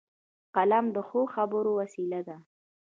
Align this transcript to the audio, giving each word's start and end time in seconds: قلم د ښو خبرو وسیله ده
قلم 0.55 0.85
د 0.95 0.97
ښو 1.07 1.21
خبرو 1.35 1.71
وسیله 1.79 2.19
ده 2.27 2.37